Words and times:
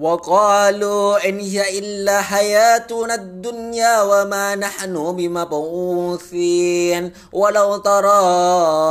وقالوا 0.00 1.28
إن 1.28 1.38
هي 1.40 1.78
إلا 1.78 2.22
حياتنا 2.22 3.14
الدنيا 3.14 4.02
وما 4.02 4.54
نحن 4.54 5.16
بمبعوثين. 5.16 7.12
ولو 7.32 7.76
ترى 7.76 8.22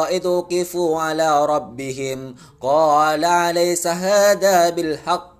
إذ 0.10 0.28
وقفوا 0.28 1.02
على 1.02 1.46
ربهم 1.46 2.36
قال 2.62 3.26
أليس 3.26 3.88
هذا 3.88 4.70
بالحق؟ 4.70 5.34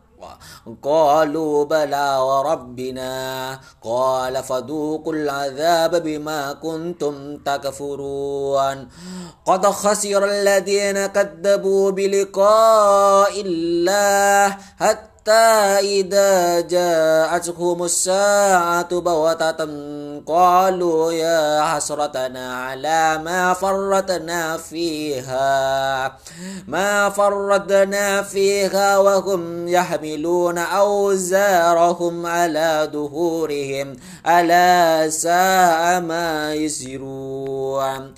قالوا 0.84 1.66
بلى 1.66 2.18
وربنا. 2.18 3.60
قال 3.84 4.44
فذوقوا 4.44 5.14
العذاب 5.14 6.04
بما 6.04 6.54
كنتم 6.54 7.38
تكفرون. 7.38 8.88
قد 9.46 9.66
خسر 9.66 10.26
الذين 10.26 11.06
كذبوا 11.06 11.92
بلقاء 11.92 13.42
الله 13.42 14.58
حتى 14.80 15.13
حتى 15.24 15.80
إذا 15.80 16.60
جاءتهم 16.60 17.84
الساعة 17.84 19.00
بغتة 19.00 19.62
قالوا 20.28 21.12
يا 21.12 21.64
حسرتنا 21.64 22.66
على 22.66 23.22
ما 23.24 23.54
فرطنا 23.54 24.58
فيها 24.58 26.18
ما 26.68 27.10
فرطنا 27.10 28.22
فيها 28.22 28.98
وهم 28.98 29.68
يحملون 29.68 30.58
أوزارهم 30.58 32.26
على 32.26 32.90
ظهورهم 32.94 33.96
ألا 34.28 35.10
ساء 35.10 36.02
ما 36.02 36.54
يسرون. 36.54 38.14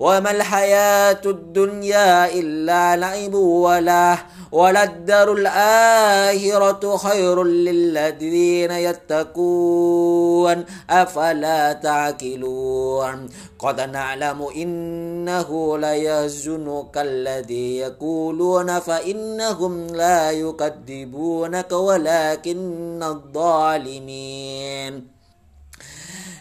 وما 0.00 0.30
الحياة 0.30 1.20
الدنيا 1.26 2.32
إلا 2.32 2.96
لعب 2.96 3.34
ولا 3.34 4.16
وللدار 4.54 5.32
الآخرة 5.32 6.96
خير 6.96 7.44
للذين 7.44 8.70
يتقون. 8.70 10.64
أفلا 10.90 11.72
تعقلون؟ 11.72 13.28
قد 13.58 13.80
نعلم 13.80 14.42
إنه 14.56 15.78
ليحزنك 15.78 16.94
الذي 16.96 17.76
يقولون 17.76 18.78
فإنهم 18.78 19.86
لا 19.86 20.30
يكذبونك 20.30 21.72
ولكن 21.72 23.02
الظالمين. 23.02 24.94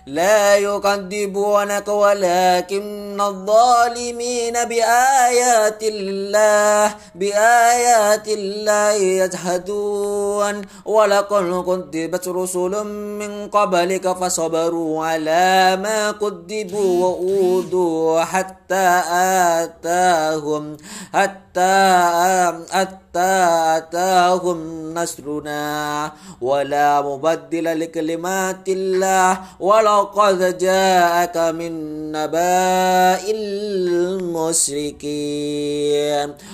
لا 0.08 0.58
يكذبونك 0.58 1.88
ولكن 1.88 3.22
الظالمين 3.22 4.54
بآيات 4.54 5.84
الله 5.84 6.96
بآيات 7.16 8.28
الله 8.28 8.92
يجحدون. 8.92 10.62
ولقد 10.86 11.64
كذبت 11.68 12.28
رسل 12.28 12.74
من 13.20 13.48
قبلك 13.48 14.06
فصبروا 14.18 15.06
على 15.06 15.80
ما 15.84 16.12
كذبوا 16.12 17.06
وأوذوا 17.06 18.24
حتى 18.24 18.88
آتاهم 19.64 20.78
حتى 21.14 21.76
حتى 22.72 23.34
آتاهم 23.78 24.60
نصرنا. 24.94 26.12
ولا 26.42 27.02
مبدل 27.02 27.80
لكلمات 27.80 28.68
الله 28.68 29.40
ولقد 29.94 30.58
جاءك 30.58 31.38
من 31.38 31.72
نباء 32.12 33.32
المشركين. 34.42 35.14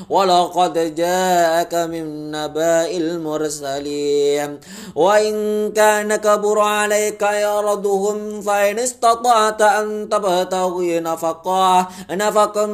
ولقد 0.10 0.96
جاءك 0.96 1.74
من 1.76 2.32
نباء 2.32 2.98
المرسلين. 2.98 4.60
وإن 4.96 5.72
كان 5.72 6.16
كبر 6.16 6.60
عليك 6.60 7.22
يرضهم 7.22 8.42
فإن 8.42 8.80
استطعت 8.80 9.62
أن 9.62 10.10
تبتغي 10.10 11.00
نفقا 11.00 11.88
نفقا 12.12 12.66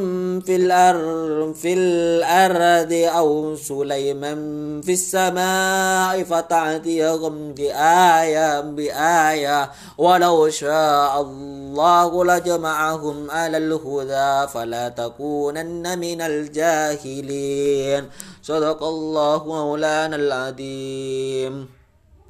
في 0.45 0.55
الأرض 0.55 1.53
في 1.53 1.73
الأرض 1.73 2.93
أو 3.17 3.55
سليما 3.55 4.33
في 4.81 4.93
السماء 4.93 6.23
فتأتيهم 6.23 7.53
بآية 7.53 8.61
بآية. 8.61 9.71
ولو 9.97 10.49
شاء 10.55 11.13
الله 11.21 12.11
لجمعهم 12.25 13.17
على 13.31 13.57
الهدى 13.57 14.31
فلا 14.53 14.85
تكونن 14.89 15.83
من 15.99 16.19
الجاهلين. 16.21 18.01
صدق 18.39 18.79
الله 18.83 19.39
مولانا 19.43 20.15
العظيم. 20.15 21.53